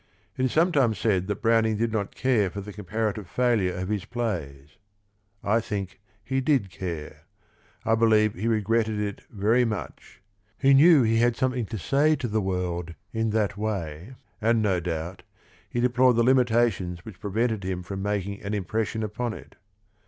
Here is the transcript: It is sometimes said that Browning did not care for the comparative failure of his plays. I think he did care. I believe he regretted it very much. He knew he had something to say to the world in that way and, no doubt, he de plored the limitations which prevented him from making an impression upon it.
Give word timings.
It 0.35 0.45
is 0.45 0.51
sometimes 0.51 0.97
said 0.97 1.27
that 1.27 1.43
Browning 1.43 1.77
did 1.77 1.91
not 1.91 2.15
care 2.15 2.49
for 2.49 2.59
the 2.59 2.73
comparative 2.73 3.27
failure 3.29 3.75
of 3.75 3.89
his 3.89 4.03
plays. 4.03 4.77
I 5.43 5.59
think 5.59 5.99
he 6.23 6.41
did 6.41 6.71
care. 6.71 7.25
I 7.85 7.93
believe 7.93 8.33
he 8.33 8.47
regretted 8.47 8.99
it 8.99 9.21
very 9.29 9.63
much. 9.63 10.19
He 10.57 10.73
knew 10.73 11.03
he 11.03 11.17
had 11.17 11.35
something 11.35 11.67
to 11.67 11.77
say 11.77 12.15
to 12.15 12.27
the 12.27 12.41
world 12.41 12.95
in 13.13 13.29
that 13.29 13.57
way 13.57 14.15
and, 14.41 14.59
no 14.59 14.79
doubt, 14.79 15.21
he 15.69 15.79
de 15.79 15.89
plored 15.89 16.15
the 16.15 16.23
limitations 16.23 17.05
which 17.05 17.19
prevented 17.21 17.63
him 17.63 17.83
from 17.83 18.01
making 18.01 18.41
an 18.41 18.55
impression 18.55 19.03
upon 19.03 19.33
it. 19.35 19.55